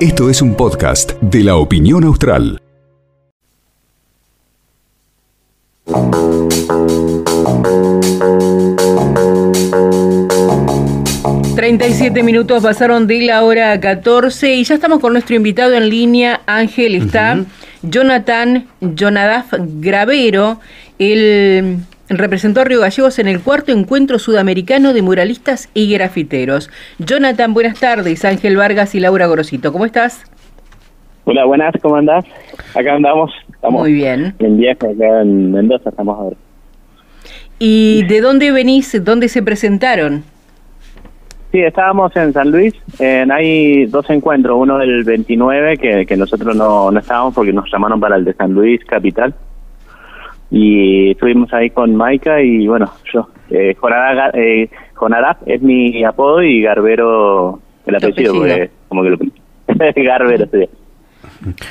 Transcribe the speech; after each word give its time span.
Esto 0.00 0.30
es 0.30 0.42
un 0.42 0.54
podcast 0.54 1.12
de 1.20 1.42
la 1.42 1.56
opinión 1.56 2.04
austral. 2.04 2.62
...37 11.56 12.22
minutos 12.22 12.62
pasaron 12.62 13.06
de 13.06 13.22
la 13.22 13.42
hora 13.42 13.80
14... 13.80 14.54
...y 14.54 14.64
ya 14.64 14.74
estamos 14.74 15.00
con 15.00 15.12
nuestro 15.12 15.34
invitado 15.34 15.74
en 15.74 15.88
línea... 15.88 16.42
...Ángel. 16.46 16.94
Está... 16.94 17.44
...Jonathan 17.82 18.66
Jonadaf 18.80 19.52
Gravero... 19.58 20.60
...el 20.98 21.78
representó 22.08 22.60
a 22.60 22.64
Río 22.64 22.80
Gallegos 22.80 23.18
en 23.18 23.28
el 23.28 23.40
cuarto 23.40 23.72
encuentro 23.72 24.18
sudamericano 24.18 24.92
de 24.92 25.02
muralistas 25.02 25.68
y 25.74 25.92
grafiteros. 25.92 26.70
Jonathan, 26.98 27.52
buenas 27.54 27.80
tardes. 27.80 28.24
Ángel 28.24 28.56
Vargas 28.56 28.94
y 28.94 29.00
Laura 29.00 29.26
Gorosito, 29.26 29.72
¿cómo 29.72 29.84
estás? 29.84 30.24
Hola, 31.24 31.44
buenas, 31.44 31.74
¿cómo 31.82 31.96
andás? 31.96 32.24
Acá 32.74 32.94
andamos. 32.94 33.32
Estamos 33.52 33.80
Muy 33.80 33.92
bien. 33.92 34.34
En 34.38 34.58
viaje 34.58 34.86
acá 34.86 35.22
en 35.22 35.52
Mendoza, 35.52 35.90
estamos 35.90 36.18
ahora. 36.18 36.36
¿Y 37.58 38.04
de 38.04 38.20
dónde 38.20 38.52
venís? 38.52 39.02
¿Dónde 39.02 39.28
se 39.28 39.42
presentaron? 39.42 40.22
Sí, 41.50 41.60
estábamos 41.60 42.14
en 42.14 42.32
San 42.32 42.50
Luis. 42.50 42.74
hay 43.00 43.86
dos 43.86 44.08
encuentros, 44.10 44.56
uno 44.58 44.78
del 44.78 45.04
29, 45.04 45.78
que, 45.78 46.06
que 46.06 46.16
nosotros 46.16 46.54
no, 46.54 46.90
no 46.90 47.00
estábamos 47.00 47.34
porque 47.34 47.52
nos 47.52 47.70
llamaron 47.72 47.98
para 47.98 48.16
el 48.16 48.24
de 48.24 48.34
San 48.34 48.52
Luis, 48.52 48.84
capital 48.84 49.34
y 50.50 51.10
estuvimos 51.10 51.52
ahí 51.52 51.70
con 51.70 51.94
Maika 51.96 52.40
y 52.40 52.66
bueno, 52.66 52.90
yo, 53.12 53.28
eh, 53.50 53.76
eh 54.34 54.68
es 55.46 55.62
mi 55.62 56.04
apodo 56.04 56.42
y 56.42 56.62
Garbero 56.62 57.60
el 57.86 57.96
apellido, 57.96 58.34
como 58.88 59.02
que 59.02 59.10
lo 59.10 59.18
Garbero 59.96 60.46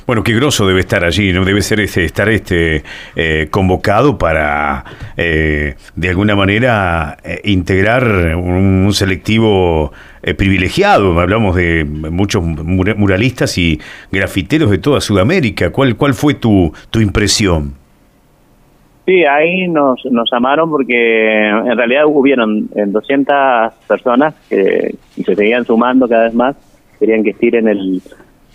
Bueno, 0.05 0.23
qué 0.23 0.33
groso 0.33 0.67
debe 0.67 0.81
estar 0.81 1.03
allí, 1.03 1.33
¿no? 1.33 1.43
Debe 1.43 1.61
ser 1.61 1.79
este, 1.79 2.05
estar 2.05 2.29
este 2.29 2.83
eh, 3.15 3.47
convocado 3.49 4.17
para, 4.17 4.85
eh, 5.17 5.75
de 5.95 6.09
alguna 6.09 6.35
manera, 6.35 7.17
integrar 7.43 8.35
un, 8.35 8.93
selectivo 8.93 9.91
privilegiado. 10.37 11.19
Hablamos 11.19 11.55
de 11.55 11.85
muchos 11.85 12.43
muralistas 12.43 13.57
y 13.57 13.79
grafiteros 14.11 14.69
de 14.69 14.77
toda 14.77 15.01
Sudamérica. 15.01 15.71
¿Cuál, 15.71 15.95
cuál 15.95 16.13
fue 16.13 16.35
tu, 16.35 16.73
tu 16.91 16.99
impresión? 16.99 17.84
Sí, 19.05 19.23
ahí 19.23 19.67
nos, 19.67 20.03
nos 20.05 20.29
llamaron 20.31 20.69
porque 20.69 21.47
en 21.49 21.77
realidad 21.77 22.05
hubieron 22.07 22.67
200 22.73 23.73
personas 23.87 24.33
que 24.49 24.95
y 25.15 25.23
se 25.23 25.35
seguían 25.35 25.63
sumando 25.63 26.07
cada 26.07 26.23
vez 26.23 26.33
más, 26.33 26.55
querían 26.99 27.23
que 27.23 27.29
estiren 27.29 27.67
el, 27.67 28.01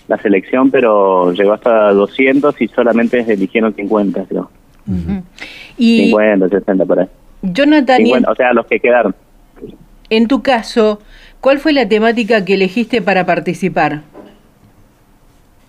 la 0.09 0.19
selección, 0.19 0.71
pero 0.73 1.33
llegó 1.33 1.53
hasta 1.53 1.93
200 1.93 2.61
y 2.61 2.69
solamente 2.69 3.25
eligieron 3.29 3.75
50, 3.75 4.25
creo. 4.25 4.51
y 5.79 6.07
50, 6.07 6.49
60 6.49 6.85
por 6.85 7.01
ahí. 7.01 7.07
Jonathan, 7.43 8.03
o 8.29 8.35
sea, 8.35 8.53
los 8.53 8.67
que 8.67 8.81
quedaron. 8.81 9.15
En 10.11 10.27
tu 10.27 10.43
caso, 10.43 11.01
¿cuál 11.41 11.59
fue 11.59 11.73
la 11.73 11.89
temática 11.89 12.45
que 12.45 12.55
elegiste 12.55 13.01
para 13.01 13.25
participar? 13.25 14.01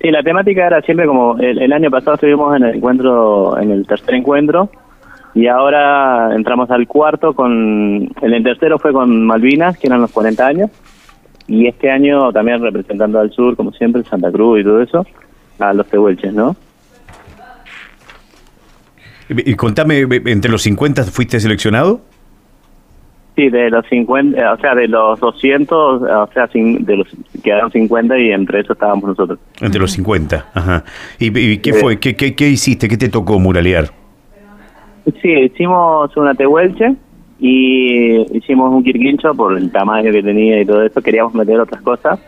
Sí, 0.02 0.10
la 0.10 0.24
temática 0.24 0.66
era 0.66 0.82
siempre 0.82 1.06
como 1.06 1.38
el, 1.38 1.72
año 1.72 1.92
pasado 1.92 2.16
estuvimos 2.16 2.56
en 2.56 2.64
el 2.64 2.76
encuentro, 2.76 3.58
en 3.60 3.70
el 3.70 3.86
tercer 3.86 4.16
encuentro, 4.16 4.70
y 5.36 5.46
ahora 5.46 6.36
entramos 6.36 6.72
al 6.72 6.88
cuarto 6.88 7.34
con, 7.34 8.10
el 8.22 8.44
tercero 8.44 8.80
fue 8.80 8.94
con 8.94 9.26
Malvinas, 9.26 9.78
que 9.78 9.88
eran 9.88 10.02
los 10.02 10.12
40 10.12 10.48
años, 10.48 10.72
y 11.48 11.68
este 11.68 11.92
año 11.92 12.32
también 12.32 12.62
representando 12.62 13.20
al 13.20 13.32
sur, 13.32 13.56
como 13.56 13.72
siempre, 13.74 14.04
Santa 14.04 14.32
Cruz 14.32 14.62
y 14.62 14.64
todo 14.64 14.82
eso, 14.82 15.06
a 15.60 15.74
los 15.74 15.86
tehuelches, 15.88 16.34
¿no? 16.34 16.56
Y 19.30 19.54
contame, 19.56 20.00
¿entre 20.00 20.52
los 20.52 20.64
50 20.64 21.04
fuiste 21.06 21.40
seleccionado? 21.40 22.02
Sí, 23.36 23.50
de 23.50 23.70
los 23.70 23.86
50, 23.88 24.54
o 24.54 24.58
sea, 24.58 24.76
de 24.76 24.90
los 24.90 25.20
200, 25.22 26.02
o 26.02 26.30
sea, 26.34 26.50
de 26.54 26.98
los 26.98 27.08
quedaron 27.42 27.72
50 27.72 28.20
y 28.20 28.32
entre 28.32 28.60
eso 28.60 28.74
estábamos 28.74 29.06
nosotros. 29.06 29.40
Entre 29.62 29.80
los 29.80 29.92
50, 29.92 30.48
ajá. 30.54 30.84
¿Y, 31.18 31.58
qué 31.60 31.74
fue? 31.74 31.98
¿Qué, 31.98 32.16
qué, 32.16 32.50
hiciste? 32.50 32.90
¿Qué 32.90 32.98
te 32.98 33.08
tocó 33.08 33.40
muralear? 33.40 33.86
Sí, 35.22 35.30
hicimos 35.30 36.16
una 36.18 36.36
tehuelche 36.36 36.94
y 37.40 38.38
hicimos 38.38 38.74
un 38.74 38.84
quirquincho 38.84 39.34
por 39.34 39.58
el 39.58 39.72
tamaño 39.72 40.12
que 40.12 40.22
tenía 40.22 40.62
y 40.62 40.66
todo 40.66 40.84
eso. 40.84 41.02
Queríamos 41.02 41.34
meter 41.34 41.58
otras 41.58 41.82
cosas. 41.82 42.20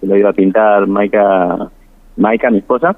Lo 0.00 0.16
iba 0.16 0.30
a 0.30 0.32
pintar 0.32 0.86
Maika, 0.86 1.68
Maika 2.16 2.50
mi 2.50 2.58
esposa. 2.58 2.96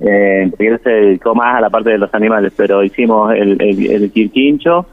eh, 0.00 0.50
porque 0.50 0.78
se 0.82 0.90
dedicó 0.90 1.36
más 1.36 1.54
a 1.54 1.60
la 1.60 1.70
parte 1.70 1.90
de 1.90 1.98
los 1.98 2.12
animales, 2.12 2.52
pero 2.56 2.82
hicimos 2.82 3.32
el, 3.32 3.62
el, 3.62 3.90
el 3.90 4.10
quirquincho 4.10 4.86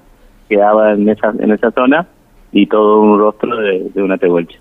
quedaba 0.52 0.92
en 0.92 1.08
esa, 1.08 1.34
en 1.40 1.52
esa 1.52 1.72
zona 1.72 2.06
y 2.52 2.68
todo 2.68 3.02
un 3.02 3.18
rostro 3.18 3.56
de, 3.56 3.90
una 3.96 4.18
tehuelche. 4.18 4.60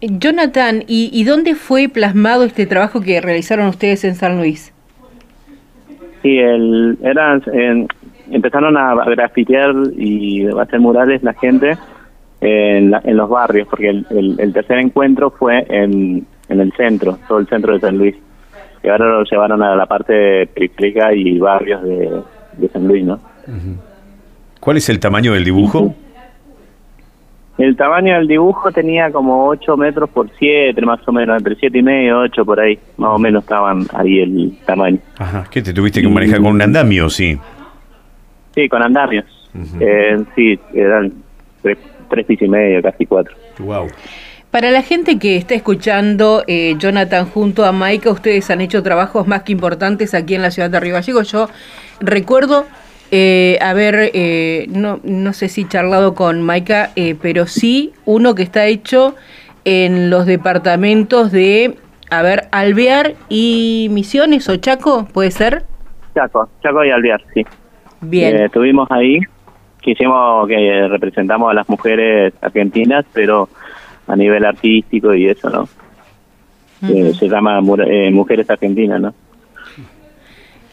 Jonathan, 0.00 0.84
¿y, 0.86 1.10
¿y 1.12 1.24
dónde 1.24 1.54
fue 1.54 1.88
plasmado 1.88 2.44
este 2.44 2.66
trabajo 2.66 3.02
que 3.02 3.20
realizaron 3.20 3.66
ustedes 3.66 4.04
en 4.04 4.14
San 4.14 4.38
Luis? 4.38 4.72
Sí, 6.22 6.38
el, 6.38 6.98
eran, 7.02 7.42
empezaron 8.30 8.76
a 8.76 8.94
grafitear 9.04 9.74
y 9.96 10.46
a 10.46 10.62
hacer 10.62 10.80
murales 10.80 11.22
la 11.22 11.34
gente 11.34 11.76
en, 12.40 12.94
en 13.04 13.16
los 13.16 13.28
barrios, 13.28 13.68
porque 13.68 13.90
el, 13.90 14.36
el, 14.38 14.52
tercer 14.52 14.78
encuentro 14.78 15.30
fue 15.30 15.66
en, 15.68 16.26
en 16.48 16.60
el 16.60 16.72
centro, 16.72 17.18
todo 17.28 17.38
el 17.38 17.48
centro 17.48 17.74
de 17.74 17.80
San 17.80 17.98
Luis. 17.98 18.16
Y 18.82 18.88
ahora 18.88 19.06
lo 19.06 19.24
llevaron 19.24 19.62
a 19.62 19.76
la 19.76 19.86
parte 19.86 20.46
periférica 20.46 21.12
y 21.12 21.38
barrios 21.38 21.82
de, 21.82 22.22
de 22.56 22.68
San 22.68 22.86
Luis, 22.86 23.04
¿no? 23.04 23.18
¿Cuál 24.68 24.76
es 24.76 24.90
el 24.90 25.00
tamaño 25.00 25.32
del 25.32 25.44
dibujo? 25.44 25.94
El 27.56 27.74
tamaño 27.74 28.16
del 28.16 28.28
dibujo 28.28 28.70
tenía 28.70 29.10
como 29.10 29.46
8 29.46 29.78
metros 29.78 30.10
por 30.10 30.28
7, 30.38 30.78
más 30.82 31.00
o 31.08 31.10
menos, 31.10 31.38
entre 31.38 31.54
7 31.54 31.78
y 31.78 31.82
medio, 31.82 32.18
8 32.18 32.44
por 32.44 32.60
ahí, 32.60 32.78
más 32.98 33.12
o 33.14 33.18
menos 33.18 33.44
estaban 33.44 33.86
ahí 33.94 34.18
el 34.18 34.58
tamaño. 34.66 34.98
Ajá, 35.16 35.46
¿qué 35.50 35.62
te 35.62 35.72
tuviste 35.72 36.02
que 36.02 36.08
manejar 36.08 36.42
con 36.42 36.48
un 36.48 36.60
andamio, 36.60 37.08
sí? 37.08 37.38
Sí, 38.54 38.68
con 38.68 38.82
andamios. 38.82 39.24
eh, 39.80 40.22
sí, 40.36 40.60
eran 40.74 41.14
3, 41.62 41.78
pisos 42.26 42.42
y 42.42 42.48
medio, 42.50 42.82
casi 42.82 43.06
4. 43.06 43.34
Wow. 43.60 43.86
Para 44.50 44.70
la 44.70 44.82
gente 44.82 45.18
que 45.18 45.38
está 45.38 45.54
escuchando, 45.54 46.44
eh, 46.46 46.74
Jonathan, 46.78 47.24
junto 47.24 47.64
a 47.64 47.72
Maika, 47.72 48.10
ustedes 48.10 48.50
han 48.50 48.60
hecho 48.60 48.82
trabajos 48.82 49.26
más 49.26 49.44
que 49.44 49.52
importantes 49.52 50.12
aquí 50.12 50.34
en 50.34 50.42
la 50.42 50.50
ciudad 50.50 50.68
de 50.68 50.78
Río 50.78 50.92
Gallego. 50.92 51.22
Yo 51.22 51.48
recuerdo 52.00 52.66
eh, 53.10 53.58
a 53.60 53.72
ver, 53.72 54.10
eh, 54.12 54.66
no, 54.68 55.00
no 55.02 55.32
sé 55.32 55.48
si 55.48 55.66
charlado 55.66 56.14
con 56.14 56.42
Maika, 56.42 56.90
eh, 56.96 57.16
pero 57.20 57.46
sí 57.46 57.92
uno 58.04 58.34
que 58.34 58.42
está 58.42 58.66
hecho 58.66 59.14
en 59.64 60.10
los 60.10 60.26
departamentos 60.26 61.32
de, 61.32 61.76
a 62.10 62.22
ver, 62.22 62.48
Alvear 62.50 63.14
y 63.28 63.88
Misiones 63.90 64.48
o 64.48 64.56
Chaco, 64.56 65.06
¿puede 65.12 65.30
ser? 65.30 65.64
Chaco, 66.14 66.48
Chaco 66.62 66.84
y 66.84 66.90
Alvear, 66.90 67.22
sí. 67.32 67.46
Bien. 68.00 68.36
Eh, 68.36 68.44
estuvimos 68.46 68.90
ahí, 68.90 69.20
quisimos 69.80 70.46
que 70.46 70.88
representamos 70.88 71.50
a 71.50 71.54
las 71.54 71.68
mujeres 71.68 72.34
argentinas, 72.42 73.06
pero 73.12 73.48
a 74.06 74.16
nivel 74.16 74.44
artístico 74.44 75.14
y 75.14 75.28
eso, 75.28 75.50
¿no? 75.50 75.68
se 76.80 77.28
llama 77.28 77.60
Mujeres 77.60 78.48
Argentinas, 78.48 79.00
¿no? 79.00 79.12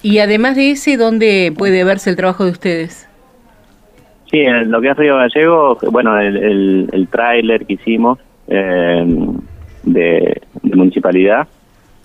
Y 0.05 0.19
además 0.19 0.55
de 0.55 0.69
ese, 0.69 0.97
¿dónde 0.97 1.51
puede 1.57 1.83
verse 1.83 2.11
el 2.11 2.15
trabajo 2.15 2.45
de 2.45 2.51
ustedes? 2.51 3.09
Sí, 4.29 4.37
en 4.37 4.69
lo 4.69 4.79
que 4.79 4.89
es 4.89 4.97
Río 4.97 5.15
Gallego, 5.15 5.79
bueno, 5.89 6.19
el, 6.19 6.87
el, 6.93 7.07
tráiler 7.07 7.65
que 7.65 7.73
hicimos 7.73 8.19
em, 8.47 9.35
de, 9.81 10.43
municipalidad, 10.61 11.47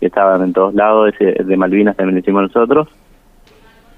que 0.00 0.06
estaban 0.06 0.42
en 0.42 0.54
todos 0.54 0.72
lados, 0.72 1.12
ese 1.12 1.44
de 1.44 1.56
Malvinas 1.58 1.94
también 1.94 2.14
lo 2.14 2.20
hicimos 2.20 2.42
nosotros. 2.44 2.88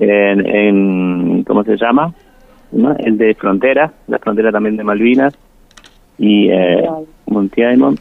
En, 0.00 0.46
en 0.48 1.44
¿cómo 1.44 1.62
se 1.62 1.76
llama? 1.76 2.12
El 2.98 3.16
de 3.16 3.36
Frontera, 3.36 3.92
la 4.08 4.18
frontera 4.18 4.50
también 4.50 4.76
de 4.76 4.82
Malvinas, 4.82 5.32
y 6.18 6.48
eh, 6.50 6.88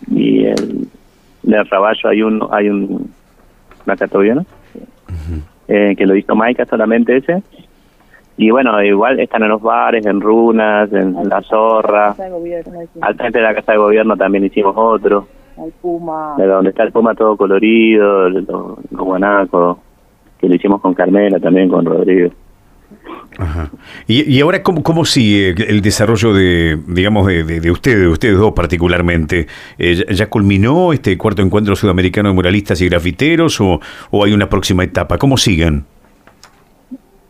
y 0.10 0.46
el 0.46 0.88
de 1.44 1.64
Raballo 1.64 2.10
hay 2.10 2.24
un, 2.24 2.48
hay 2.52 2.70
un, 2.70 3.12
una 3.86 4.34
¿no? 4.34 4.46
Eh, 5.72 5.96
que 5.96 6.06
lo 6.06 6.16
hizo 6.16 6.36
Maika 6.36 6.66
solamente 6.66 7.16
ese. 7.16 7.42
Y 8.36 8.50
bueno, 8.50 8.82
igual 8.84 9.20
están 9.20 9.44
en 9.44 9.50
los 9.50 9.62
bares, 9.62 10.06
en 10.06 10.20
Runas, 10.20 10.92
en, 10.92 11.16
La 11.30 11.42
Zorra. 11.42 12.16
Al 13.02 13.16
frente 13.16 13.38
de 13.38 13.44
la 13.44 13.54
Casa 13.54 13.74
de 13.74 13.78
Gobierno 13.78 14.18
también 14.18 14.44
hicimos 14.44 14.74
otro. 14.76 15.28
El 15.58 15.72
Puma. 15.82 16.36
De 16.38 16.46
donde 16.46 16.72
está 16.72 16.84
el 16.84 16.92
Puma 16.92 17.14
todo 17.14 17.38
colorido, 17.38 18.28
el, 18.28 18.46
guanaco, 18.90 19.80
que 20.40 20.50
lo 20.50 20.56
hicimos 20.56 20.82
con 20.82 20.94
Carmela 20.94 21.40
también, 21.40 21.70
con 21.70 21.86
Rodrigo. 21.86 22.32
¿Y, 24.08 24.40
ahora 24.42 24.62
cómo, 24.64 24.84
cómo, 24.84 25.06
sigue 25.06 25.56
el 25.68 25.82
desarrollo 25.82 26.34
de, 26.34 26.78
digamos, 26.88 27.28
de, 27.28 27.44
de, 27.44 27.72
ustedes, 27.72 28.00
de 28.00 28.08
ustedes 28.08 28.38
dos 28.38 28.54
particularmente? 28.54 29.48
Eh, 29.78 30.06
¿ya, 30.10 30.30
culminó 30.30 30.94
este 30.94 31.18
cuarto 31.18 31.42
encuentro 31.42 31.76
sudamericano 31.76 32.30
de 32.30 32.36
muralistas 32.36 32.82
y 32.82 32.90
grafiteros 32.90 33.60
o, 33.62 33.80
o 34.12 34.24
hay 34.24 34.34
una 34.34 34.50
próxima 34.50 34.84
etapa? 34.84 35.18
¿Cómo 35.18 35.38
siguen? 35.38 35.86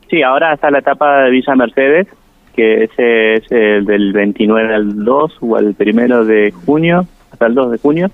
Sí, 0.10 0.22
ahora 0.24 0.54
está 0.54 0.69
la 0.69 0.80
etapa 0.80 1.24
de 1.24 1.31
Villa 1.31 1.56
Mercedes, 1.56 2.08
que 2.54 2.84
ese 2.84 3.36
es 3.36 3.52
el 3.52 3.86
del 3.86 4.12
29 4.12 4.74
al 4.74 5.06
2 5.06 5.38
o 5.40 5.56
al 5.56 5.74
primero 5.74 6.25
de 6.25 6.52
junio, 6.52 7.06
hasta 7.31 7.46
el 7.48 7.56
2 7.56 7.72
de 7.72 7.78
junio, 7.78 8.12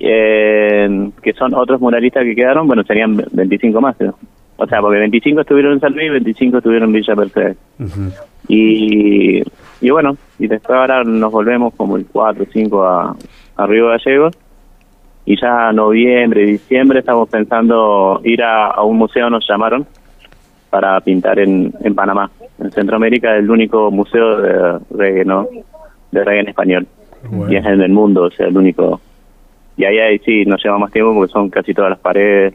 eh, 0.00 1.10
que 1.22 1.32
son 1.34 1.54
otros 1.54 1.80
muralistas 1.80 2.24
que 2.24 2.34
quedaron, 2.34 2.66
bueno, 2.66 2.84
serían 2.84 3.22
25 3.32 3.80
más, 3.80 3.96
o 4.62 4.66
sea, 4.66 4.80
porque 4.80 4.98
25 4.98 5.40
estuvieron 5.40 5.72
en 5.72 5.80
San 5.80 5.92
Luis 5.92 6.06
y 6.06 6.10
25 6.10 6.58
estuvieron 6.58 6.88
en 6.88 6.92
Villa 6.92 7.14
Mercedes. 7.16 7.56
y, 8.48 9.42
y 9.80 9.90
bueno, 9.90 10.16
y 10.38 10.46
después 10.46 10.78
ahora 10.78 11.02
nos 11.02 11.32
volvemos 11.32 11.74
como 11.74 11.96
el 11.96 12.06
4 12.06 12.44
o 12.44 12.46
5 12.52 12.84
a, 12.84 13.16
a 13.56 13.66
Río 13.66 13.88
Gallegos. 13.88 14.34
Y 15.24 15.40
ya 15.40 15.72
noviembre, 15.72 16.46
diciembre 16.46 17.00
estamos 17.00 17.28
pensando 17.28 18.20
ir 18.24 18.42
a, 18.42 18.80
un 18.82 18.98
museo, 18.98 19.30
nos 19.30 19.46
llamaron, 19.48 19.86
para 20.70 21.00
pintar 21.00 21.38
en, 21.40 21.72
en 21.82 21.94
Panamá. 21.94 22.30
En 22.60 22.70
Centroamérica 22.70 23.34
es 23.36 23.42
el 23.42 23.50
único 23.50 23.90
museo 23.90 24.40
de 24.40 24.78
reggae, 24.90 25.24
¿no? 25.24 25.48
De 26.10 26.24
reggae 26.24 26.40
en 26.40 26.48
español. 26.48 26.86
Y 27.48 27.56
es 27.56 27.64
en 27.64 27.80
el 27.80 27.92
mundo, 27.92 28.24
o 28.24 28.30
sea, 28.30 28.46
el 28.46 28.56
único. 28.56 29.00
Y 29.76 29.84
ahí, 29.84 29.98
ahí 29.98 30.18
sí 30.20 30.44
nos 30.44 30.62
lleva 30.62 30.78
más 30.78 30.92
tiempo 30.92 31.14
porque 31.14 31.32
son 31.32 31.50
casi 31.50 31.72
todas 31.72 31.90
las 31.90 32.00
paredes 32.00 32.54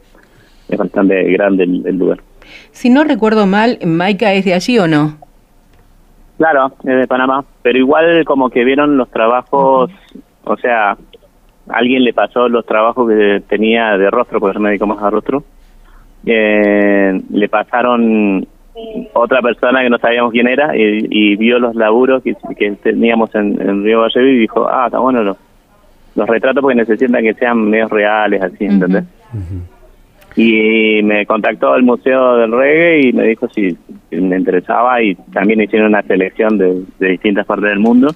es 0.68 0.78
bastante 0.78 1.22
grande 1.32 1.64
el, 1.64 1.96
lugar. 1.96 2.20
Si 2.70 2.90
no 2.90 3.04
recuerdo 3.04 3.46
mal, 3.46 3.78
Maika 3.84 4.32
es 4.32 4.44
de 4.44 4.54
allí 4.54 4.78
o 4.78 4.86
no? 4.86 5.16
Claro, 6.36 6.72
es 6.84 6.96
de 6.96 7.06
Panamá, 7.06 7.44
pero 7.62 7.78
igual 7.78 8.24
como 8.24 8.48
que 8.50 8.64
vieron 8.64 8.96
los 8.96 9.10
trabajos, 9.10 9.90
o 10.44 10.56
sea, 10.56 10.96
alguien 11.68 12.04
le 12.04 12.12
pasó 12.12 12.48
los 12.48 12.64
trabajos 12.64 13.08
que 13.08 13.42
tenía 13.48 13.98
de 13.98 14.10
rostro, 14.10 14.38
porque 14.38 14.54
yo 14.54 14.60
me 14.60 14.68
dedico 14.68 14.86
más 14.86 15.02
a 15.02 15.10
rostro, 15.10 15.42
eh, 16.24 17.20
le 17.30 17.48
pasaron 17.48 18.46
otra 19.12 19.42
persona 19.42 19.82
que 19.82 19.90
no 19.90 19.98
sabíamos 19.98 20.30
quién 20.30 20.46
era 20.46 20.76
y, 20.76 21.34
vio 21.36 21.58
los 21.58 21.74
laburos 21.74 22.22
que, 22.22 22.34
teníamos 22.82 23.34
en, 23.34 23.82
Río 23.82 24.00
Vallejo 24.00 24.26
y 24.26 24.38
dijo, 24.38 24.68
ah, 24.68 24.84
está 24.86 24.98
bueno 24.98 25.22
los, 25.24 25.36
los 26.14 26.28
retratos 26.28 26.62
porque 26.62 26.76
necesitan 26.76 27.22
que 27.22 27.34
sean 27.34 27.68
medios 27.68 27.90
reales, 27.90 28.42
así, 28.42 28.64
¿entendés? 28.64 29.04
Y 30.40 31.02
me 31.02 31.26
contactó 31.26 31.74
el 31.74 31.82
Museo 31.82 32.36
del 32.36 32.52
Reggae 32.52 33.08
y 33.08 33.12
me 33.12 33.24
dijo 33.24 33.48
si, 33.48 33.76
me 34.12 34.36
interesaba 34.36 35.02
y 35.02 35.16
también 35.32 35.60
hicieron 35.60 35.88
una 35.88 36.02
selección 36.02 36.56
de, 36.56 36.84
distintas 37.00 37.44
partes 37.44 37.70
del 37.70 37.80
mundo 37.80 38.14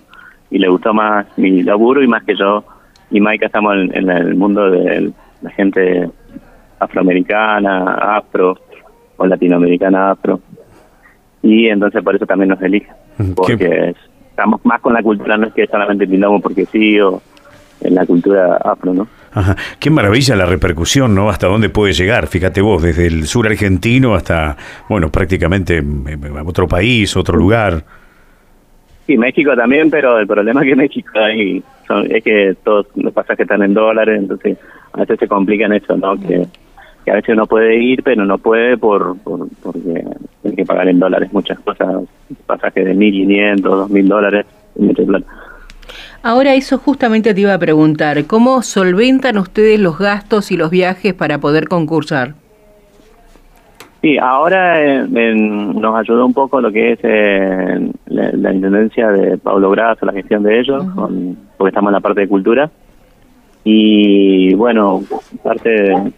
y 0.49 0.59
le 0.61 0.69
gustó 0.69 0.95
más 0.95 1.27
mi 1.37 1.65
laburo 1.65 2.01
y 2.01 2.07
más 2.07 2.23
que 2.23 2.37
yo 2.37 2.63
y 3.11 3.21
Maika 3.21 3.47
estamos 3.47 3.75
en, 3.75 4.09
el 4.09 4.37
mundo 4.37 4.71
de 4.71 5.11
la 5.41 5.51
gente 5.51 6.09
afroamericana, 6.79 7.95
afro 8.17 8.57
o 9.17 9.27
latinoamericana 9.27 10.13
afro 10.13 10.39
y 11.43 11.67
entonces 11.67 12.05
por 12.05 12.15
eso 12.15 12.25
también 12.25 12.51
nos 12.51 12.63
elige 12.63 12.93
porque 13.35 13.97
estamos 14.31 14.65
más 14.65 14.81
con 14.81 14.95
la 14.95 15.03
cultura, 15.03 15.37
no 15.37 15.49
es 15.49 15.55
que 15.55 15.67
solamente 15.67 16.07
pintamos 16.07 16.41
porque 16.41 16.67
sí 16.67 17.01
o 17.01 17.21
en 17.81 17.97
la 17.97 18.07
cultura 18.07 18.59
afro, 18.59 18.95
¿no? 18.95 19.09
Ajá. 19.35 19.57
Qué 19.79 19.91
maravilla 19.91 20.37
la 20.37 20.47
repercusión, 20.47 21.15
¿no? 21.15 21.31
Hasta 21.31 21.47
dónde 21.47 21.71
puede 21.71 21.93
llegar, 21.93 22.27
fíjate 22.27 22.61
vos, 22.61 22.83
desde 22.83 23.07
el 23.07 23.27
sur 23.27 23.47
argentino 23.47 24.15
hasta, 24.15 24.57
bueno, 24.89 25.11
prácticamente 25.11 25.83
otro 26.45 26.69
país, 26.69 27.17
otro 27.17 27.39
lugar. 27.39 27.83
Sí, 29.07 29.17
México 29.17 29.57
también, 29.57 29.91
pero 29.91 30.19
el 30.19 30.27
problema 30.27 30.63
es 30.63 30.69
que 30.69 30.77
México 30.77 31.11
hay, 31.15 31.63
es 32.11 32.23
que 32.23 32.55
todos 32.63 32.87
los 32.95 33.13
pasajes 33.13 33.41
están 33.41 33.63
en 33.63 33.75
dólares, 33.75 34.19
entonces 34.19 34.59
a 34.93 35.01
veces 35.01 35.19
se 35.19 35.29
complican 35.29 35.73
eso, 35.73 35.97
¿no? 35.97 36.17
Que, 36.17 36.47
a 37.11 37.15
veces 37.15 37.31
uno 37.31 37.47
puede 37.47 37.83
ir, 37.83 38.05
pero 38.05 38.25
no 38.25 38.39
puede 38.39 38.77
por, 38.77 39.19
por 39.19 39.49
porque 39.61 40.05
hay 40.45 40.55
que 40.55 40.65
pagar 40.65 40.87
en 40.87 41.01
dólares 41.01 41.33
muchas 41.33 41.59
cosas, 41.59 42.05
pasajes 42.47 42.85
de 42.85 42.95
1.500, 42.95 43.89
2.000 43.89 44.05
dólares, 44.07 44.47
mucho 44.77 45.05
plata. 45.05 45.27
Ahora 46.23 46.55
eso 46.55 46.79
justamente 46.79 47.35
te 47.35 47.41
iba 47.41 47.55
a 47.55 47.59
preguntar, 47.59 48.27
¿cómo 48.27 48.63
solventan 48.63 49.39
ustedes 49.39 49.81
los 49.81 49.99
gastos 49.99 50.53
y 50.53 50.57
los 50.57 50.71
viajes 50.71 51.15
para 51.15 51.39
poder 51.39 51.69
concursar? 51.69 52.35
Sí, 54.03 54.19
ahora 54.19 54.83
eh, 54.83 55.07
nos 55.07 55.95
ayudó 55.95 56.27
un 56.27 56.35
poco 56.35 56.61
lo 56.61 56.73
que 56.73 56.93
es 56.93 56.99
eh, 57.05 57.93
la, 58.07 58.53
intendencia 58.53 59.13
de 59.13 59.39
Pablo 59.39 59.71
Grasso, 59.71 60.05
la 60.05 60.13
gestión 60.13 60.43
de 60.43 60.59
ellos, 60.59 60.85
porque 61.57 61.69
estamos 61.69 61.91
en 61.91 61.93
la 61.93 62.01
parte 62.01 62.23
de 62.23 62.29
cultura. 62.29 62.69
Y 63.63 64.55
bueno, 64.55 65.03
parte 65.45 65.71
de... 65.71 66.13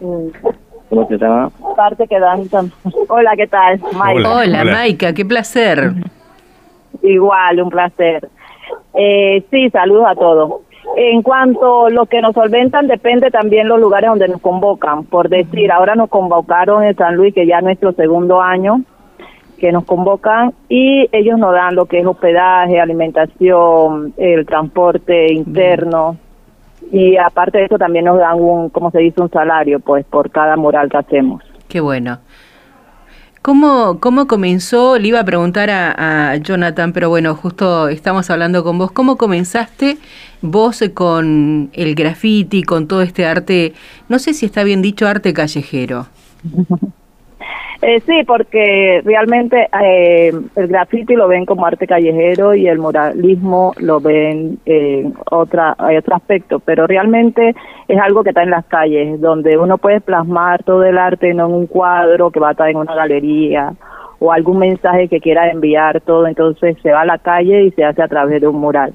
¿Cómo 0.00 1.08
se 1.08 1.16
llama? 1.16 1.50
Parte 1.74 2.06
que 2.06 2.20
dan... 2.20 2.42
Hola, 3.08 3.32
¿qué 3.34 3.46
tal? 3.46 3.80
Hola, 3.98 4.30
Hola, 4.30 4.64
Maika, 4.64 5.14
qué 5.14 5.24
placer. 5.24 5.94
Igual, 7.08 7.62
un 7.62 7.70
placer. 7.70 8.28
Eh, 8.94 9.44
sí, 9.50 9.70
saludos 9.70 10.06
a 10.08 10.14
todos. 10.14 10.60
En 10.96 11.22
cuanto 11.22 11.86
a 11.86 11.90
lo 11.90 12.06
que 12.06 12.20
nos 12.20 12.34
solventan, 12.34 12.86
depende 12.86 13.30
también 13.30 13.68
los 13.68 13.80
lugares 13.80 14.10
donde 14.10 14.28
nos 14.28 14.40
convocan. 14.40 15.04
Por 15.04 15.28
decir, 15.28 15.70
ahora 15.70 15.94
nos 15.94 16.08
convocaron 16.08 16.84
en 16.84 16.96
San 16.96 17.16
Luis, 17.16 17.34
que 17.34 17.46
ya 17.46 17.58
es 17.58 17.64
nuestro 17.64 17.92
segundo 17.92 18.40
año 18.40 18.82
que 19.58 19.72
nos 19.72 19.84
convocan, 19.84 20.52
y 20.68 21.08
ellos 21.10 21.36
nos 21.36 21.52
dan 21.52 21.74
lo 21.74 21.86
que 21.86 21.98
es 21.98 22.06
hospedaje, 22.06 22.80
alimentación, 22.80 24.14
el 24.16 24.46
transporte 24.46 25.32
interno, 25.32 26.16
y 26.92 27.16
aparte 27.16 27.58
de 27.58 27.64
eso 27.64 27.76
también 27.76 28.04
nos 28.04 28.18
dan 28.18 28.40
un, 28.40 28.68
como 28.70 28.92
se 28.92 29.00
dice, 29.00 29.20
un 29.20 29.30
salario, 29.30 29.80
pues, 29.80 30.06
por 30.06 30.30
cada 30.30 30.56
mural 30.56 30.88
que 30.88 30.98
hacemos. 30.98 31.42
Qué 31.68 31.80
bueno. 31.80 32.18
¿Cómo, 33.48 33.98
¿Cómo 33.98 34.26
comenzó? 34.26 34.98
Le 34.98 35.08
iba 35.08 35.20
a 35.20 35.24
preguntar 35.24 35.70
a, 35.70 36.36
Jonathan, 36.36 36.92
pero 36.92 37.08
bueno, 37.08 37.34
justo 37.34 37.88
estamos 37.88 38.28
hablando 38.28 38.62
con 38.62 38.76
vos. 38.76 38.92
¿Cómo 38.92 39.16
comenzaste 39.16 39.96
vos 40.42 40.84
con 40.92 41.70
el 41.72 41.94
graffiti, 41.94 42.62
con 42.62 42.86
todo 42.86 43.00
este 43.00 43.24
arte, 43.24 43.72
no 44.10 44.18
sé 44.18 44.34
si 44.34 44.44
está 44.44 44.64
bien 44.64 44.82
dicho, 44.82 45.08
arte 45.08 45.32
callejero? 45.32 46.08
Eh, 47.80 48.00
sí, 48.00 48.24
porque 48.26 49.02
realmente 49.04 49.68
eh, 49.80 50.32
el 50.56 50.66
graffiti 50.66 51.14
lo 51.14 51.28
ven 51.28 51.46
como 51.46 51.64
arte 51.64 51.86
callejero 51.86 52.52
y 52.54 52.66
el 52.66 52.78
muralismo 52.78 53.72
lo 53.78 54.00
ven 54.00 54.58
en 54.66 55.14
otra, 55.30 55.76
hay 55.78 55.96
otro 55.96 56.16
aspecto, 56.16 56.58
pero 56.58 56.88
realmente 56.88 57.54
es 57.86 58.00
algo 58.00 58.24
que 58.24 58.30
está 58.30 58.42
en 58.42 58.50
las 58.50 58.64
calles, 58.66 59.20
donde 59.20 59.56
uno 59.56 59.78
puede 59.78 60.00
plasmar 60.00 60.64
todo 60.64 60.84
el 60.84 60.98
arte 60.98 61.32
no 61.34 61.46
en 61.46 61.52
un 61.52 61.66
cuadro 61.68 62.32
que 62.32 62.40
va 62.40 62.48
a 62.48 62.52
estar 62.52 62.68
en 62.68 62.78
una 62.78 62.96
galería 62.96 63.72
o 64.18 64.32
algún 64.32 64.58
mensaje 64.58 65.06
que 65.06 65.20
quiera 65.20 65.48
enviar 65.48 66.00
todo, 66.00 66.26
entonces 66.26 66.76
se 66.82 66.90
va 66.90 67.02
a 67.02 67.06
la 67.06 67.18
calle 67.18 67.62
y 67.62 67.70
se 67.70 67.84
hace 67.84 68.02
a 68.02 68.08
través 68.08 68.40
de 68.40 68.48
un 68.48 68.56
mural. 68.56 68.92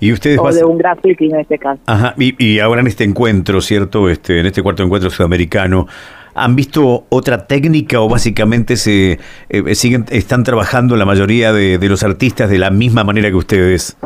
Y 0.00 0.12
ustedes 0.12 0.38
o 0.40 0.50
de 0.50 0.64
un 0.64 0.78
graffiti 0.78 1.26
en 1.26 1.40
este 1.40 1.58
caso. 1.58 1.80
Ajá, 1.86 2.14
y, 2.18 2.34
y 2.44 2.58
ahora 2.58 2.80
en 2.80 2.88
este 2.88 3.04
encuentro, 3.04 3.60
¿cierto? 3.60 4.08
Este, 4.08 4.40
en 4.40 4.46
este 4.46 4.62
cuarto 4.62 4.82
encuentro 4.82 5.10
sudamericano, 5.10 5.86
¿Han 6.34 6.56
visto 6.56 7.04
otra 7.10 7.46
técnica 7.46 8.00
o 8.00 8.08
básicamente 8.08 8.76
se 8.76 9.18
eh, 9.50 9.74
siguen 9.74 10.06
están 10.10 10.44
trabajando 10.44 10.96
la 10.96 11.04
mayoría 11.04 11.52
de, 11.52 11.78
los 11.88 12.02
artistas 12.02 12.48
de 12.48 12.58
la 12.58 12.70
misma 12.70 13.04
manera 13.04 13.28
que 13.28 13.36
ustedes? 13.36 13.98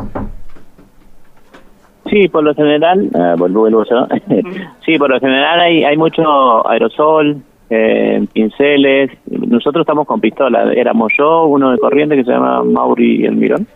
Sí, 2.11 2.28
por 2.28 2.45
lo 2.45 2.54
general, 2.54 3.11
ah, 3.14 3.35
vuelvo, 3.38 3.68
yo. 3.85 4.06
sí, 4.85 4.99
por 4.99 5.11
lo 5.11 5.21
general 5.21 5.61
hay, 5.61 5.85
hay 5.85 5.97
mucho 5.97 6.68
aerosol, 6.68 7.37
eh, 7.71 8.25
pinceles. 8.33 9.11
Nosotros 9.26 9.83
estamos 9.83 10.06
con 10.06 10.21
pistola. 10.21 10.73
Éramos 10.73 11.12
yo, 11.18 11.47
uno 11.47 11.71
de 11.71 11.78
corriente 11.78 12.16
que 12.16 12.25
se 12.25 12.30
llama 12.30 12.62
Mauri 12.62 13.25
El 13.25 13.37
Mirón. 13.37 13.66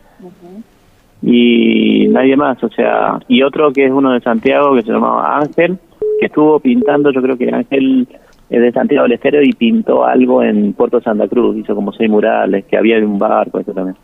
Y 1.23 2.09
nadie 2.09 2.37
más, 2.37 2.63
o 2.65 2.71
sea, 2.71 3.19
y 3.29 3.43
otro 3.43 3.73
que 3.73 3.85
es 3.85 3.93
uno 3.93 4.13
de 4.13 4.21
Santiago 4.21 4.75
que 4.75 4.83
se 4.83 4.93
llamaba 4.93 5.39
Ángel, 5.39 5.79
que 6.19 6.27
estuvo 6.27 6.59
pintando, 6.61 7.11
yo 7.13 7.21
creo 7.21 7.37
que 7.37 7.51
Ángel 7.53 8.09
es 8.51 8.61
de 8.61 8.73
Santiago 8.73 9.05
del 9.05 9.13
Estero 9.13 9.43
y 9.43 9.53
pintó 9.53 10.05
algo 10.05 10.43
en 10.43 10.73
Puerto 10.73 11.01
Santa 11.01 11.29
Cruz, 11.29 11.57
hizo 11.57 11.75
como 11.75 11.93
seis 11.93 12.11
murales, 12.11 12.65
que 12.65 12.77
había 12.77 12.99
un 12.99 13.19
barco, 13.19 13.61
eso 13.61 13.73
también. 13.73 13.97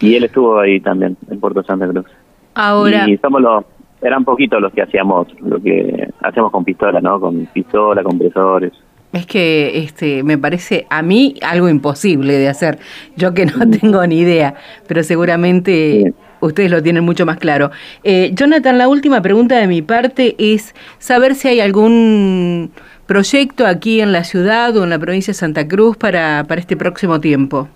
Y 0.00 0.14
él 0.14 0.24
estuvo 0.24 0.60
ahí 0.60 0.80
también, 0.80 1.16
en 1.28 1.40
Puerto 1.40 1.64
Santa 1.64 1.88
Cruz. 1.88 2.06
Ahora. 2.54 3.08
Y 3.08 3.18
somos 3.18 3.42
los, 3.42 3.64
eran 4.00 4.24
poquitos 4.24 4.62
los 4.62 4.72
que 4.72 4.82
hacíamos, 4.82 5.26
lo 5.40 5.60
que 5.60 6.08
hacemos 6.20 6.52
con 6.52 6.64
pistola, 6.64 7.00
¿no? 7.00 7.18
Con 7.20 7.46
pistola, 7.46 8.04
compresores. 8.04 8.72
Es 9.12 9.26
que 9.26 9.78
este 9.78 10.22
me 10.22 10.38
parece 10.38 10.86
a 10.88 11.02
mí 11.02 11.34
algo 11.42 11.68
imposible 11.68 12.34
de 12.34 12.48
hacer. 12.48 12.78
Yo 13.16 13.34
que 13.34 13.46
no 13.46 13.68
tengo 13.68 14.06
ni 14.06 14.20
idea, 14.20 14.54
pero 14.86 15.02
seguramente 15.02 16.14
ustedes 16.40 16.70
lo 16.70 16.82
tienen 16.82 17.04
mucho 17.04 17.26
más 17.26 17.38
claro. 17.38 17.70
Eh, 18.04 18.30
Jonathan, 18.34 18.78
la 18.78 18.88
última 18.88 19.20
pregunta 19.20 19.58
de 19.58 19.66
mi 19.66 19.82
parte 19.82 20.34
es 20.38 20.74
saber 20.98 21.34
si 21.34 21.48
hay 21.48 21.60
algún 21.60 22.70
proyecto 23.06 23.66
aquí 23.66 24.00
en 24.00 24.12
la 24.12 24.24
ciudad 24.24 24.76
o 24.76 24.84
en 24.84 24.90
la 24.90 24.98
provincia 24.98 25.32
de 25.32 25.38
Santa 25.38 25.66
Cruz 25.68 25.96
para, 25.96 26.44
para 26.48 26.60
este 26.60 26.76
próximo 26.76 27.20
tiempo? 27.20 27.68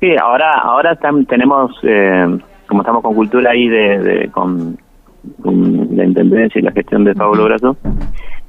Sí, 0.00 0.14
ahora 0.20 0.52
ahora 0.58 0.98
tenemos, 1.28 1.72
eh, 1.82 2.38
como 2.66 2.82
estamos 2.82 3.02
con 3.02 3.14
cultura 3.14 3.52
ahí 3.52 3.68
de, 3.68 4.28
con, 4.32 4.76
la 5.42 6.04
intendencia 6.04 6.58
y 6.58 6.62
la 6.62 6.72
gestión 6.72 7.04
de 7.04 7.14
Pablo 7.14 7.44
Brazo, 7.44 7.76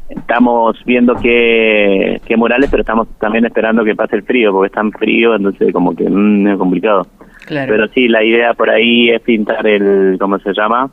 estamos 0.10 0.77
viendo 0.86 1.15
qué, 1.15 2.20
qué 2.25 2.36
murales, 2.36 2.70
pero 2.70 2.82
estamos 2.82 3.08
también 3.20 3.46
esperando 3.46 3.86
que 3.86 3.96
pase 3.96 4.17
el 4.17 4.24
frío, 4.24 4.51
porque 4.51 4.67
es 4.67 4.74
tan 4.74 4.91
frío, 4.91 5.36
entonces 5.36 5.72
como 5.72 5.96
que 5.96 6.10
mm, 6.10 6.48
es 6.48 6.58
complicado. 6.58 7.08
Pero 7.48 7.88
sí, 7.89 8.08
la 8.08 8.24
idea 8.24 8.53
por 8.53 8.70
ahí 8.70 9.12
es 9.12 9.22
pintar 9.22 9.65
el, 9.67 10.17
¿cómo 10.20 10.39
se 10.39 10.51
llama? 10.53 10.89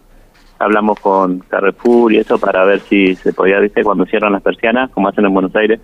Hablamos 0.62 1.00
con 1.00 1.40
Carrefour 1.40 2.12
y 2.12 2.19
eso 2.19 2.38
para 2.38 2.64
ver 2.64 2.81
si 2.81 3.14
se 3.16 3.33
podía, 3.33 3.59
viste, 3.59 3.83
cuando 3.83 4.04
cierran 4.07 4.33
las 4.33 4.42
persianas, 4.42 4.90
como 4.90 5.09
hacen 5.09 5.25
en 5.25 5.35
Buenos 5.35 5.54
Aires, 5.57 5.81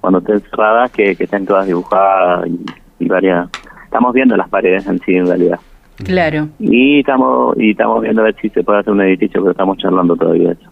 cuando 0.00 0.20
estén 0.20 0.40
cerradas, 0.50 0.90
que, 0.92 1.16
que 1.16 1.24
estén 1.24 1.46
todas 1.46 1.66
dibujadas 1.66 2.48
y, 2.98 3.06
varias. 3.06 3.48
Estamos 3.84 4.12
viendo 4.14 4.36
las 4.36 4.48
paredes 4.48 4.86
en 4.86 4.98
sí, 5.00 5.14
en 5.14 5.26
realidad. 5.26 5.58
Claro. 6.04 6.48
Y 6.58 7.00
estamos 7.00 7.56
y 7.58 7.70
estamos 7.70 8.02
viendo 8.02 8.22
a 8.22 8.24
ver 8.24 8.36
si 8.40 8.48
se 8.48 8.64
puede 8.64 8.80
hacer 8.80 8.92
un 8.92 9.02
edificio, 9.02 9.40
pero 9.40 9.52
estamos 9.52 9.78
charlando 9.78 10.16
todavía 10.16 10.52
eso. 10.52 10.70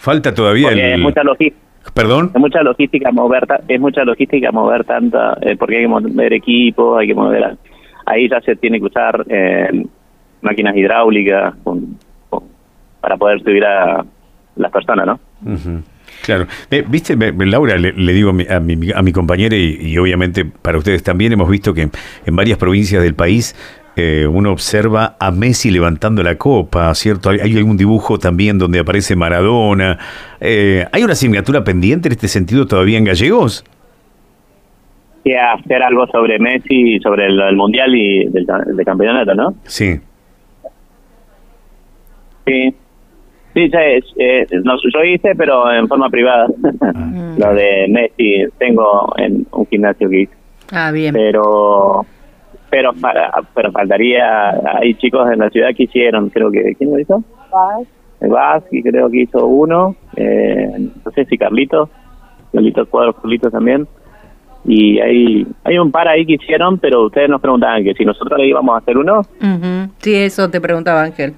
Falta 0.00 0.34
todavía 0.34 0.70
el... 0.70 1.00
mucha 1.00 1.22
logística. 1.22 1.62
Perdón. 1.94 2.30
Es 2.34 2.40
mucha 2.40 2.62
logística 2.62 3.12
mover, 3.12 3.46
es 3.68 3.80
mucha 3.80 4.04
logística 4.04 4.50
mover 4.50 4.84
tanta, 4.84 5.36
eh, 5.42 5.56
porque 5.56 5.76
hay 5.76 5.82
que 5.82 5.88
mover 5.88 6.32
equipo, 6.32 6.96
hay 6.96 7.08
que 7.08 7.14
mover 7.14 7.56
ahí 8.06 8.28
ya 8.28 8.40
se 8.40 8.56
tiene 8.56 8.78
que 8.78 8.86
usar 8.86 9.24
eh, 9.28 9.86
máquinas 10.42 10.76
hidráulicas 10.76 11.54
para 13.04 13.18
poder 13.18 13.38
subir 13.42 13.62
a 13.66 14.02
las 14.56 14.72
personas, 14.72 15.06
¿no? 15.06 15.20
Claro. 16.24 16.46
Viste, 16.88 17.14
Laura, 17.44 17.76
le, 17.76 18.12
digo 18.14 18.30
a 18.30 18.32
mi, 18.32 18.46
a 18.94 19.02
mi, 19.02 19.12
compañera 19.12 19.54
y, 19.54 19.98
obviamente 19.98 20.46
para 20.46 20.78
ustedes 20.78 21.02
también 21.02 21.34
hemos 21.34 21.50
visto 21.50 21.74
que 21.74 21.90
en 22.24 22.36
varias 22.36 22.56
provincias 22.56 23.02
del 23.02 23.14
país 23.14 23.54
eh, 23.94 24.26
uno 24.26 24.52
observa 24.52 25.16
a 25.20 25.30
Messi 25.30 25.70
levantando 25.70 26.22
la 26.22 26.38
copa, 26.38 26.94
¿cierto? 26.94 27.28
Hay, 27.28 27.54
algún 27.58 27.76
dibujo 27.76 28.18
también 28.18 28.58
donde 28.58 28.78
aparece 28.78 29.16
Maradona. 29.16 29.98
Eh, 30.40 30.86
¿Hay 30.90 31.02
una 31.02 31.12
asignatura 31.12 31.62
pendiente 31.62 32.08
en 32.08 32.12
este 32.12 32.28
sentido 32.28 32.66
todavía 32.66 32.96
en 32.96 33.04
Gallegos? 33.04 33.66
hacer 35.26 35.82
algo 35.82 36.06
sobre 36.06 36.38
Messi, 36.38 36.98
sobre 37.00 37.26
el, 37.26 37.54
Mundial 37.54 37.94
y 37.94 38.28
del, 38.30 38.46
campeonato, 38.82 39.34
¿no? 39.34 39.54
Sí. 39.64 40.00
Sí. 42.46 42.74
Sí, 43.54 43.70
eh, 43.72 44.46
no, 44.64 44.74
yo 44.92 45.04
hice, 45.04 45.34
pero 45.36 45.72
en 45.72 45.86
forma 45.86 46.10
privada. 46.10 46.48
Ah. 46.80 47.34
Lo 47.38 47.54
de 47.54 47.86
Messi 47.88 48.44
tengo 48.58 49.14
en 49.16 49.46
un 49.52 49.66
gimnasio 49.66 50.08
que 50.08 50.22
hice. 50.22 50.34
Ah, 50.72 50.90
bien. 50.90 51.14
Pero 51.14 52.04
pero 52.70 52.90
pero 53.54 53.70
faltaría 53.70 54.50
hay 54.80 54.94
chicos 54.94 55.30
en 55.30 55.38
la 55.38 55.50
ciudad 55.50 55.68
que 55.76 55.84
hicieron 55.84 56.30
creo 56.30 56.50
que 56.50 56.74
quién 56.74 56.90
lo 56.90 56.98
hizo 56.98 57.22
Vaz 58.20 58.64
y 58.72 58.82
creo 58.82 59.08
que 59.10 59.20
hizo 59.20 59.46
uno 59.46 59.94
eh, 60.16 60.90
no 61.04 61.10
sé 61.12 61.24
si 61.26 61.38
Carlitos 61.38 61.88
Carlitos 62.52 62.88
Cuadros 62.88 63.16
Carlitos 63.20 63.52
también 63.52 63.86
y 64.64 64.98
hay 64.98 65.46
hay 65.62 65.78
un 65.78 65.90
par 65.90 66.08
ahí 66.08 66.24
que 66.24 66.34
hicieron, 66.34 66.78
pero 66.78 67.06
ustedes 67.06 67.28
nos 67.28 67.40
preguntaban 67.40 67.84
que 67.84 67.94
si 67.94 68.04
nosotros 68.04 68.38
le 68.38 68.46
íbamos 68.46 68.74
a 68.74 68.78
hacer 68.78 68.96
uno. 68.96 69.22
Sí, 69.98 70.14
eso 70.14 70.50
te 70.50 70.60
preguntaba 70.60 71.02
Ángel. 71.02 71.34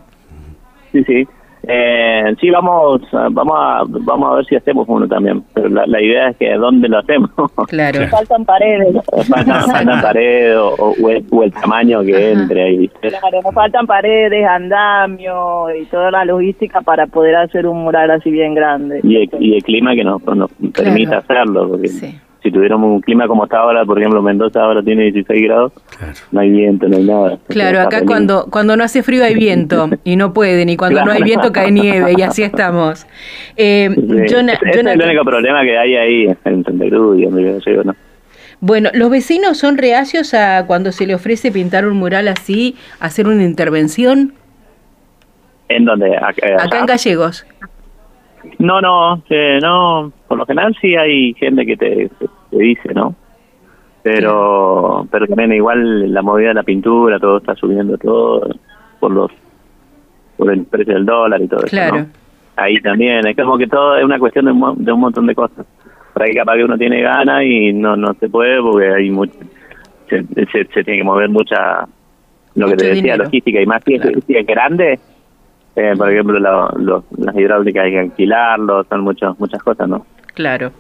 Sí, 0.93 1.03
sí. 1.05 1.27
Eh, 1.69 2.35
sí, 2.41 2.49
vamos, 2.51 3.01
vamos 3.11 3.55
a, 3.57 3.83
vamos 3.87 4.33
a 4.33 4.37
ver 4.37 4.47
si 4.47 4.57
hacemos 4.57 4.87
uno 4.89 5.09
también, 5.09 5.43
pero 5.53 5.69
la, 5.69 6.01
idea 6.01 6.29
es 6.29 6.37
que 6.37 6.55
dónde 6.55 6.89
lo 6.89 6.99
hacemos. 6.99 7.31
Claro. 7.69 8.07
Faltan 8.09 8.45
paredes. 8.45 8.95
Faltan, 9.29 10.01
paredes 10.01 10.57
o, 10.57 11.43
el, 11.43 11.53
tamaño 11.53 12.03
que 12.03 12.33
entre 12.33 12.63
ahí. 12.63 12.89
Claro, 13.01 13.43
nos 13.43 13.55
faltan 13.55 13.87
paredes, 13.87 14.47
andamio 14.47 15.75
y 15.75 15.85
toda 15.87 16.11
la 16.11 16.25
logística 16.25 16.81
para 16.81 17.07
poder 17.07 17.35
hacer 17.37 17.67
un 17.67 17.83
mural 17.83 18.11
así 18.11 18.31
bien 18.31 18.55
grande. 18.55 19.01
Y 19.03 19.17
el, 19.17 19.31
y 19.41 19.57
el 19.57 19.63
clima 19.65 19.95
que 19.95 20.05
nos, 20.05 20.23
nos 20.25 20.51
permita 20.73 21.19
hacerlo, 21.19 21.69
porque 21.69 21.89
sí 21.89 22.21
si 22.47 22.53
tuviéramos 22.53 22.89
un 22.89 23.01
clima 23.01 23.27
como 23.27 23.45
está 23.45 23.59
ahora, 23.59 23.85
por 23.85 23.99
ejemplo, 23.99 24.23
Mendoza 24.23 24.63
ahora 24.63 24.81
tiene 24.81 25.05
16 25.11 25.43
grados, 25.43 25.73
no 26.31 26.41
hay 26.41 26.51
viento, 26.51 26.89
no 26.89 26.97
hay 26.97 27.05
nada. 27.05 27.39
Claro, 27.49 27.81
acá 27.81 28.05
cuando, 28.07 28.47
cuando 28.51 28.77
no 28.77 28.85
hace 28.85 29.03
frío 29.03 29.25
hay 29.25 29.35
viento 29.35 29.89
y 30.05 30.15
no 30.15 30.33
pueden, 30.33 30.69
y 30.69 30.77
cuando 30.77 31.05
no 31.05 31.11
hay 31.11 31.25
viento 31.25 31.51
cae 31.53 31.73
nieve, 31.73 32.15
y 32.17 32.23
así 32.23 32.45
estamos. 32.45 33.05
Eh, 33.57 33.89
ese 34.25 34.41
es 34.41 34.87
el 34.87 35.03
único 35.03 35.25
problema 35.25 35.63
que 35.63 35.77
hay 35.77 35.97
ahí 35.97 36.37
en 36.45 36.65
Santa 36.65 36.87
Cruz 36.89 37.19
y 37.19 37.25
donde 37.25 37.61
yo 37.67 37.83
¿no? 37.83 37.97
Bueno, 38.61 38.91
¿los 38.95 39.11
vecinos 39.11 39.59
son 39.59 39.77
reacios 39.77 40.33
a 40.33 40.67
cuando 40.67 40.93
se 40.93 41.07
le 41.07 41.17
ofrece 41.17 41.51
pintar 41.51 41.85
un 41.87 41.97
mural 41.97 42.29
así, 42.29 42.77
hacer 43.01 43.27
una 43.27 43.43
intervención? 43.43 44.35
¿En 45.69 45.85
dónde? 45.85 46.17
Acá 46.17 46.79
en 46.79 46.87
Gallegos. 46.87 47.45
No, 48.59 48.81
no, 48.81 49.23
eh, 49.29 49.59
no. 49.61 50.13
Por 50.29 50.39
lo 50.39 50.47
general 50.47 50.77
sí 50.81 50.95
hay 50.97 51.35
gente 51.35 51.67
que 51.67 51.77
te, 51.77 52.11
te 52.51 52.59
dice, 52.59 52.95
¿no? 52.95 53.15
Pero, 54.03 55.07
pero 55.11 55.27
también 55.27 55.53
igual 55.53 56.13
la 56.13 56.23
movida 56.23 56.49
de 56.49 56.55
la 56.55 56.63
pintura, 56.63 57.19
todo 57.19 57.39
está 57.39 57.57
subiendo 57.57 57.99
todo 57.99 58.49
por 59.01 59.11
los 59.11 59.33
por 60.37 60.53
el 60.53 60.65
precio 60.65 60.95
del 60.95 61.07
dólar 61.07 61.43
y 61.43 61.49
todo 61.49 61.63
claro. 61.63 61.97
eso. 61.97 62.07
Ahí 62.57 62.81
también, 62.81 63.27
es 63.27 63.37
como 63.37 63.59
que 63.59 63.67
todo 63.67 63.97
es 63.97 64.05
una 64.05 64.19
cuestión 64.19 64.45
de 64.45 64.53
un, 64.53 64.85
de 64.85 64.93
un 64.93 65.01
montón 65.01 65.27
de 65.27 65.35
cosas. 65.35 65.67
Por 66.13 66.23
ahí 66.23 66.35
capaz 66.35 66.55
que 66.55 66.65
uno 66.65 66.79
tiene 66.79 67.03
ganas 67.03 67.43
y 67.43 67.73
no 67.73 67.97
no 67.97 68.15
se 68.15 68.29
puede 68.29 68.61
porque 68.63 68.89
hay 68.89 69.11
mucho, 69.11 69.35
se, 70.09 70.25
se, 70.25 70.85
tiene 70.85 70.99
que 70.99 71.05
mover 71.05 71.29
mucha, 71.29 71.87
lo 72.55 72.69
que 72.69 72.77
te 72.77 72.87
decía, 72.95 73.17
logística 73.17 73.61
y 73.61 73.67
más 73.67 73.83
si 73.85 73.95
es 74.37 74.47
grande, 74.47 74.99
eh, 75.77 75.95
por 75.97 76.11
ejemplo, 76.11 76.39
las 76.39 77.37
hidráulicas 77.37 77.85
hay 77.85 77.91
que 77.91 77.99
alquilarlo, 77.99 78.85
son 78.85 79.03
muchas 79.03 79.39
muchas 79.39 79.63
cosas, 79.63 79.89
¿no? 79.89 80.07
Claro. 80.35 80.73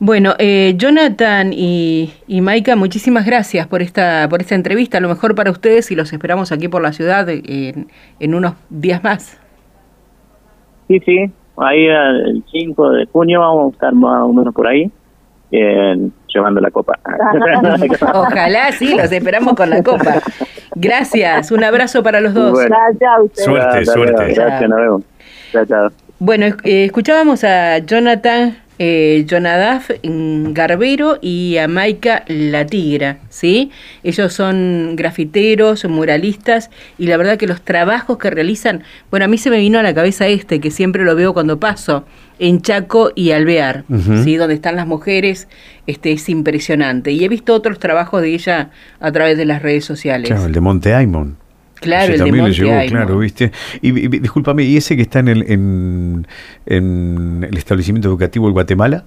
Bueno, 0.00 0.34
eh, 0.38 0.74
Jonathan 0.76 1.52
y, 1.52 2.12
y 2.28 2.40
Maika, 2.40 2.76
muchísimas 2.76 3.26
gracias 3.26 3.66
por 3.66 3.82
esta 3.82 4.28
por 4.30 4.40
esta 4.40 4.54
entrevista. 4.54 4.98
A 4.98 5.00
lo 5.00 5.08
mejor 5.08 5.34
para 5.34 5.50
ustedes 5.50 5.90
y 5.90 5.96
los 5.96 6.12
esperamos 6.12 6.52
aquí 6.52 6.68
por 6.68 6.82
la 6.82 6.92
ciudad 6.92 7.28
en, 7.28 7.88
en 8.20 8.34
unos 8.34 8.54
días 8.70 9.02
más. 9.02 9.40
Sí, 10.86 11.00
sí. 11.00 11.30
Ahí 11.56 11.86
el 11.86 12.44
5 12.52 12.90
de 12.90 13.06
junio 13.06 13.40
vamos 13.40 13.72
a 13.72 13.74
estar 13.74 13.92
más 13.92 14.22
o 14.22 14.32
menos 14.32 14.54
por 14.54 14.68
ahí. 14.68 14.88
llevando 15.50 16.60
la 16.60 16.70
copa. 16.70 16.96
Ojalá, 18.14 18.70
sí, 18.70 18.94
los 18.94 19.10
esperamos 19.10 19.54
con 19.54 19.68
la 19.68 19.82
copa. 19.82 20.22
Gracias, 20.76 21.50
un 21.50 21.64
abrazo 21.64 22.04
para 22.04 22.20
los 22.20 22.34
dos. 22.34 22.56
gracias 22.56 23.10
a 23.10 23.20
ustedes. 23.20 23.44
Suerte, 23.44 23.84
suerte. 23.84 24.34
Gracias, 24.34 24.70
nos 24.70 24.78
vemos. 24.78 25.92
Bueno, 26.20 26.46
eh, 26.62 26.84
escuchábamos 26.84 27.42
a 27.42 27.78
Jonathan 27.78 28.56
eh, 28.78 29.26
Jonadaf 29.28 29.90
Garbero 30.02 31.18
y 31.20 31.56
a 31.56 31.68
Maika 31.68 32.24
La 32.28 32.66
Tigra, 32.66 33.18
¿sí? 33.28 33.70
Ellos 34.02 34.32
son 34.32 34.94
grafiteros, 34.96 35.84
muralistas 35.84 36.70
y 36.98 37.06
la 37.06 37.16
verdad 37.16 37.38
que 37.38 37.46
los 37.46 37.62
trabajos 37.62 38.18
que 38.18 38.30
realizan, 38.30 38.82
bueno, 39.10 39.24
a 39.24 39.28
mí 39.28 39.38
se 39.38 39.50
me 39.50 39.58
vino 39.58 39.78
a 39.78 39.82
la 39.82 39.94
cabeza 39.94 40.26
este, 40.28 40.60
que 40.60 40.70
siempre 40.70 41.04
lo 41.04 41.14
veo 41.14 41.34
cuando 41.34 41.58
paso, 41.58 42.04
en 42.38 42.60
Chaco 42.60 43.10
y 43.14 43.32
Alvear, 43.32 43.84
¿sí? 44.22 44.36
Donde 44.36 44.54
están 44.54 44.76
las 44.76 44.86
mujeres, 44.86 45.48
este 45.86 46.12
es 46.12 46.28
impresionante. 46.28 47.10
Y 47.10 47.24
he 47.24 47.28
visto 47.28 47.52
otros 47.54 47.80
trabajos 47.80 48.22
de 48.22 48.32
ella 48.32 48.70
a 49.00 49.10
través 49.10 49.36
de 49.36 49.44
las 49.44 49.62
redes 49.62 49.84
sociales. 49.84 50.28
Claro, 50.28 50.46
el 50.46 50.52
de 50.52 50.60
Monte 50.60 50.94
Aymon. 50.94 51.36
Claro, 51.80 52.12
el 52.12 52.18
también 52.18 52.44
le 52.44 52.52
llegó, 52.52 52.86
claro, 52.88 53.18
¿viste? 53.18 53.52
Y, 53.80 53.92
discúlpame, 54.08 54.64
¿y 54.64 54.76
ese 54.76 54.96
que 54.96 55.02
está 55.02 55.20
en 55.20 55.28
el, 55.28 55.44
en, 55.48 56.26
el 57.44 57.56
establecimiento 57.56 58.08
educativo 58.08 58.46
de 58.46 58.52
Guatemala? 58.52 59.04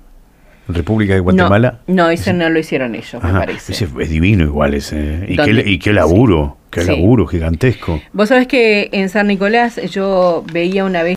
¿En 0.68 0.76
República 0.76 1.14
de 1.14 1.20
Guatemala? 1.20 1.82
No, 1.88 2.10
ese 2.10 2.34
no 2.34 2.50
lo 2.50 2.60
hicieron 2.60 2.96
ellos, 2.96 3.22
me 3.24 3.32
parece. 3.32 3.74
Ese 3.74 3.88
es 4.00 4.10
divino 4.10 4.44
igual 4.44 4.74
ese. 4.74 4.98
¿eh? 4.98 5.26
Y 5.30 5.38
qué, 5.38 5.64
y 5.66 5.80
qué 5.80 5.94
laburo, 5.94 6.58
qué 6.70 6.84
laburo 6.84 7.28
gigantesco. 7.28 8.02
Vos 8.14 8.30
sabés 8.30 8.48
que 8.48 8.90
en 8.92 9.10
San 9.10 9.28
Nicolás 9.28 9.80
yo 9.90 10.46
veía 10.54 10.86
una 10.86 11.04
vez... 11.04 11.16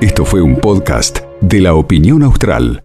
Esto 0.00 0.24
fue 0.24 0.40
un 0.42 0.56
podcast 0.56 1.20
de 1.40 1.60
la 1.60 1.74
opinión 1.74 2.22
austral. 2.22 2.84